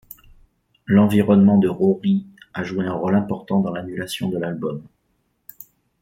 [0.87, 4.81] L'environnement de Rory a joué un rôle important dans l'annulation de l'album.